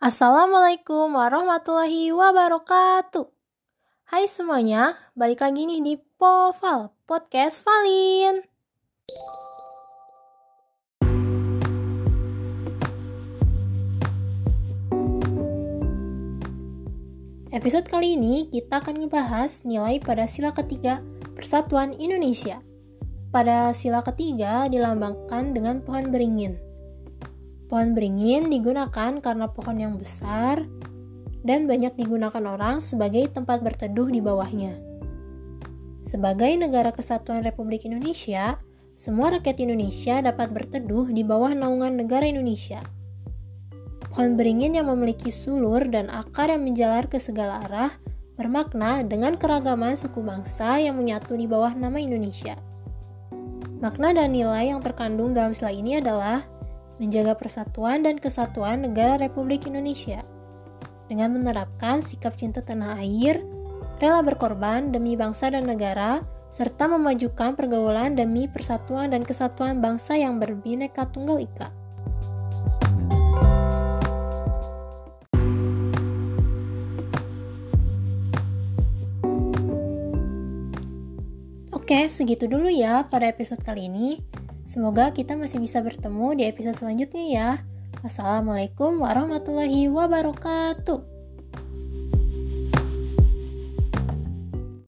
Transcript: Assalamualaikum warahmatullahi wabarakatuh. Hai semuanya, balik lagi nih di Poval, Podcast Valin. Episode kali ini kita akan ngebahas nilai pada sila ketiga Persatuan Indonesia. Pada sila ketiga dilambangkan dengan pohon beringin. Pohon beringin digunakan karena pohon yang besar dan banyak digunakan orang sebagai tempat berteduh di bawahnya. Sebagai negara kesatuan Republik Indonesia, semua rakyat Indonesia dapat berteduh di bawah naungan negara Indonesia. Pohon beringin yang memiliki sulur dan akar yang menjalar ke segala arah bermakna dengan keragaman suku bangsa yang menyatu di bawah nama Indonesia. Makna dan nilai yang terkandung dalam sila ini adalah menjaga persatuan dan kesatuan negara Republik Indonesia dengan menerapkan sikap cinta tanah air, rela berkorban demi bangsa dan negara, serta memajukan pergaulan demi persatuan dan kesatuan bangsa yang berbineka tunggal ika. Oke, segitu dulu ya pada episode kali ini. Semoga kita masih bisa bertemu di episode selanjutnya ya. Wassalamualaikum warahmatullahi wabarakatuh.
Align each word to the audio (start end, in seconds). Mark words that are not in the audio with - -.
Assalamualaikum 0.00 1.12
warahmatullahi 1.12 2.08
wabarakatuh. 2.08 3.28
Hai 4.08 4.24
semuanya, 4.32 4.96
balik 5.12 5.44
lagi 5.44 5.68
nih 5.68 5.84
di 5.84 5.94
Poval, 6.16 6.96
Podcast 7.04 7.60
Valin. 7.60 8.40
Episode 17.52 17.84
kali 17.84 18.16
ini 18.16 18.48
kita 18.48 18.80
akan 18.80 19.04
ngebahas 19.04 19.68
nilai 19.68 20.00
pada 20.00 20.24
sila 20.24 20.56
ketiga 20.56 21.04
Persatuan 21.36 21.92
Indonesia. 21.92 22.64
Pada 23.28 23.76
sila 23.76 24.00
ketiga 24.00 24.64
dilambangkan 24.64 25.52
dengan 25.52 25.84
pohon 25.84 26.08
beringin. 26.08 26.69
Pohon 27.70 27.94
beringin 27.94 28.50
digunakan 28.50 29.22
karena 29.22 29.46
pohon 29.46 29.78
yang 29.78 29.94
besar 29.94 30.66
dan 31.46 31.70
banyak 31.70 31.94
digunakan 31.94 32.42
orang 32.42 32.82
sebagai 32.82 33.30
tempat 33.30 33.62
berteduh 33.62 34.10
di 34.10 34.18
bawahnya. 34.18 34.74
Sebagai 36.02 36.50
negara 36.58 36.90
kesatuan 36.90 37.46
Republik 37.46 37.86
Indonesia, 37.86 38.58
semua 38.98 39.38
rakyat 39.38 39.62
Indonesia 39.62 40.18
dapat 40.18 40.50
berteduh 40.50 41.14
di 41.14 41.22
bawah 41.22 41.54
naungan 41.54 42.02
negara 42.02 42.26
Indonesia. 42.26 42.82
Pohon 44.10 44.34
beringin 44.34 44.74
yang 44.74 44.90
memiliki 44.90 45.30
sulur 45.30 45.86
dan 45.86 46.10
akar 46.10 46.50
yang 46.50 46.66
menjalar 46.66 47.06
ke 47.06 47.22
segala 47.22 47.62
arah 47.70 47.94
bermakna 48.34 49.06
dengan 49.06 49.38
keragaman 49.38 49.94
suku 49.94 50.18
bangsa 50.18 50.82
yang 50.82 50.98
menyatu 50.98 51.38
di 51.38 51.46
bawah 51.46 51.70
nama 51.70 52.02
Indonesia. 52.02 52.58
Makna 53.78 54.10
dan 54.10 54.34
nilai 54.34 54.74
yang 54.74 54.82
terkandung 54.82 55.32
dalam 55.32 55.54
sila 55.54 55.70
ini 55.70 56.02
adalah 56.02 56.44
menjaga 57.00 57.32
persatuan 57.32 58.04
dan 58.04 58.20
kesatuan 58.20 58.84
negara 58.84 59.16
Republik 59.16 59.64
Indonesia 59.64 60.20
dengan 61.10 61.34
menerapkan 61.34 61.98
sikap 61.98 62.38
cinta 62.38 62.62
tanah 62.62 63.02
air, 63.02 63.42
rela 63.98 64.22
berkorban 64.22 64.94
demi 64.94 65.18
bangsa 65.18 65.50
dan 65.50 65.66
negara, 65.66 66.22
serta 66.54 66.86
memajukan 66.86 67.58
pergaulan 67.58 68.14
demi 68.14 68.46
persatuan 68.46 69.10
dan 69.10 69.26
kesatuan 69.26 69.82
bangsa 69.82 70.14
yang 70.14 70.38
berbineka 70.38 71.10
tunggal 71.10 71.42
ika. 71.42 71.74
Oke, 81.74 82.06
segitu 82.06 82.46
dulu 82.46 82.70
ya 82.70 83.02
pada 83.02 83.26
episode 83.26 83.66
kali 83.66 83.90
ini. 83.90 84.22
Semoga 84.70 85.10
kita 85.10 85.34
masih 85.34 85.58
bisa 85.58 85.82
bertemu 85.82 86.38
di 86.38 86.46
episode 86.46 86.78
selanjutnya 86.78 87.24
ya. 87.26 87.50
Wassalamualaikum 88.06 89.02
warahmatullahi 89.02 89.90
wabarakatuh. 89.90 91.09